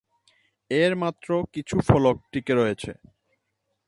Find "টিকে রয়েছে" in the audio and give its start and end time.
2.31-2.91